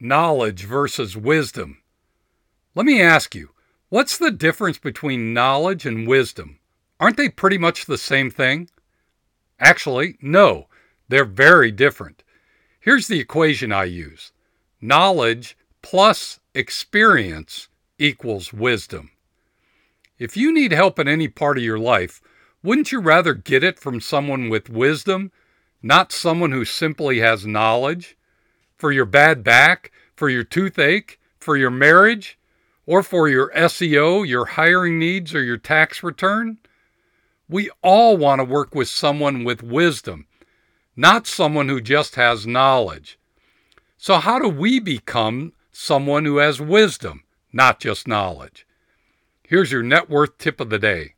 knowledge 0.00 0.64
versus 0.64 1.16
wisdom. 1.16 1.78
Let 2.74 2.86
me 2.86 3.00
ask 3.00 3.34
you, 3.34 3.50
what's 3.88 4.18
the 4.18 4.30
difference 4.30 4.78
between 4.78 5.32
knowledge 5.32 5.86
and 5.86 6.06
wisdom? 6.06 6.58
Aren't 7.00 7.16
they 7.16 7.28
pretty 7.28 7.58
much 7.58 7.86
the 7.86 7.98
same 7.98 8.30
thing? 8.30 8.68
Actually, 9.58 10.18
no, 10.20 10.66
they're 11.08 11.24
very 11.24 11.70
different. 11.70 12.22
Here's 12.80 13.08
the 13.08 13.20
equation 13.20 13.72
I 13.72 13.84
use 13.84 14.32
knowledge 14.80 15.56
plus 15.82 16.40
experience 16.54 17.68
equals 17.98 18.52
wisdom. 18.52 19.10
If 20.18 20.36
you 20.36 20.52
need 20.52 20.72
help 20.72 20.98
in 20.98 21.08
any 21.08 21.28
part 21.28 21.58
of 21.58 21.64
your 21.64 21.78
life, 21.78 22.20
wouldn't 22.62 22.92
you 22.92 23.00
rather 23.00 23.34
get 23.34 23.64
it 23.64 23.78
from 23.78 24.00
someone 24.00 24.48
with 24.48 24.68
wisdom, 24.68 25.30
not 25.82 26.12
someone 26.12 26.52
who 26.52 26.64
simply 26.64 27.20
has 27.20 27.46
knowledge? 27.46 28.16
For 28.76 28.92
your 28.92 29.04
bad 29.04 29.42
back, 29.42 29.90
for 30.14 30.28
your 30.28 30.44
toothache, 30.44 31.18
for 31.38 31.56
your 31.56 31.70
marriage, 31.70 32.38
or 32.86 33.02
for 33.02 33.28
your 33.28 33.50
SEO, 33.52 34.26
your 34.26 34.44
hiring 34.44 34.98
needs, 34.98 35.34
or 35.34 35.42
your 35.42 35.56
tax 35.56 36.02
return? 36.02 36.58
We 37.48 37.70
all 37.82 38.16
want 38.16 38.40
to 38.40 38.44
work 38.44 38.74
with 38.74 38.88
someone 38.88 39.44
with 39.44 39.62
wisdom, 39.62 40.26
not 40.96 41.26
someone 41.26 41.68
who 41.68 41.80
just 41.80 42.16
has 42.16 42.46
knowledge. 42.46 43.18
So, 43.96 44.16
how 44.16 44.38
do 44.38 44.48
we 44.48 44.78
become 44.78 45.52
someone 45.72 46.24
who 46.24 46.38
has 46.38 46.60
wisdom, 46.60 47.24
not 47.52 47.80
just 47.80 48.08
knowledge? 48.08 48.66
Here's 49.42 49.70
your 49.70 49.82
net 49.82 50.10
worth 50.10 50.38
tip 50.38 50.60
of 50.60 50.70
the 50.70 50.78
day 50.78 51.14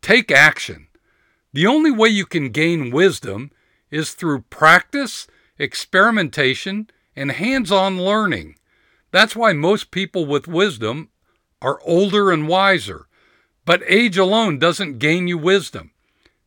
take 0.00 0.30
action. 0.30 0.86
The 1.52 1.66
only 1.66 1.90
way 1.90 2.08
you 2.08 2.26
can 2.26 2.50
gain 2.50 2.90
wisdom 2.90 3.50
is 3.90 4.12
through 4.12 4.42
practice, 4.42 5.26
experimentation, 5.60 6.88
and 7.14 7.32
hands 7.32 7.70
on 7.70 8.00
learning. 8.00 8.56
That's 9.10 9.36
why 9.36 9.52
most 9.52 9.90
people 9.90 10.24
with 10.24 10.48
wisdom 10.48 11.10
are 11.60 11.80
older 11.84 12.32
and 12.32 12.48
wiser. 12.48 13.06
But 13.64 13.82
age 13.86 14.16
alone 14.16 14.58
doesn't 14.58 14.98
gain 14.98 15.28
you 15.28 15.36
wisdom. 15.36 15.90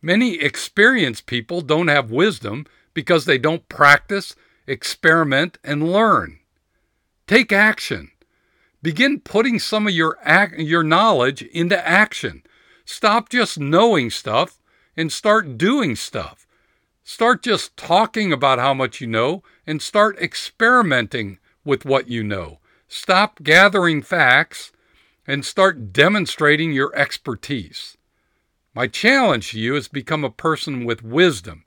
Many 0.01 0.35
experienced 0.41 1.27
people 1.27 1.61
don't 1.61 1.87
have 1.87 2.11
wisdom 2.11 2.65
because 2.93 3.25
they 3.25 3.37
don't 3.37 3.69
practice, 3.69 4.35
experiment, 4.67 5.57
and 5.63 5.91
learn. 5.91 6.39
Take 7.27 7.51
action. 7.51 8.11
Begin 8.81 9.19
putting 9.19 9.59
some 9.59 9.87
of 9.87 9.93
your, 9.93 10.17
ac- 10.25 10.61
your 10.61 10.83
knowledge 10.83 11.41
into 11.41 11.87
action. 11.87 12.43
Stop 12.83 13.29
just 13.29 13.59
knowing 13.59 14.09
stuff 14.09 14.59
and 14.97 15.11
start 15.11 15.57
doing 15.57 15.95
stuff. 15.95 16.45
Start 17.03 17.43
just 17.43 17.75
talking 17.75 18.31
about 18.31 18.59
how 18.59 18.73
much 18.73 19.01
you 19.01 19.07
know 19.07 19.43
and 19.67 19.81
start 19.81 20.17
experimenting 20.19 21.37
with 21.65 21.83
what 21.83 22.07
you 22.07 22.23
know. 22.23 22.59
Stop 22.87 23.43
gathering 23.43 24.01
facts 24.01 24.71
and 25.27 25.45
start 25.45 25.91
demonstrating 25.91 26.71
your 26.71 26.95
expertise. 26.95 27.97
My 28.73 28.87
challenge 28.87 29.51
to 29.51 29.59
you 29.59 29.75
is 29.75 29.87
become 29.87 30.23
a 30.23 30.29
person 30.29 30.85
with 30.85 31.03
wisdom, 31.03 31.65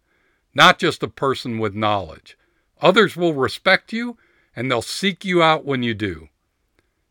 not 0.55 0.79
just 0.79 1.03
a 1.03 1.09
person 1.09 1.59
with 1.59 1.75
knowledge. 1.75 2.39
Others 2.81 3.17
will 3.17 3.35
respect 3.35 3.93
you 3.93 4.17
and 4.55 4.71
they'll 4.71 4.83
seek 4.83 5.25
you 5.25 5.43
out 5.43 5.67
when 5.67 5.83
you 5.83 5.93
do. 5.93 6.29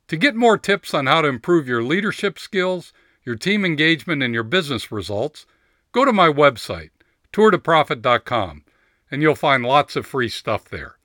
To 0.08 0.18
get 0.18 0.36
more 0.36 0.58
tips 0.58 0.94
on 0.94 1.06
how 1.06 1.22
to 1.22 1.28
improve 1.28 1.68
your 1.68 1.84
leadership 1.84 2.40
skills, 2.40 2.92
your 3.24 3.36
team 3.36 3.64
engagement, 3.64 4.22
and 4.24 4.34
your 4.34 4.44
business 4.44 4.92
results, 4.92 5.46
go 5.92 6.06
to 6.06 6.14
my 6.14 6.28
website, 6.28 6.90
tourtoprofit.com, 7.36 8.64
and 9.12 9.22
you'll 9.22 9.36
find 9.36 9.66
lots 9.66 9.98
of 9.98 10.06
free 10.06 10.30
stuff 10.30 10.70
there. 10.70 10.98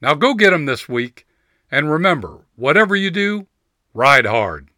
Now 0.00 0.14
go 0.14 0.34
get 0.34 0.50
them 0.50 0.66
this 0.66 0.88
week, 0.88 1.26
and 1.68 1.90
remember, 1.90 2.46
whatever 2.54 2.94
you 2.94 3.10
do, 3.10 3.48
ride 3.92 4.26
hard. 4.26 4.68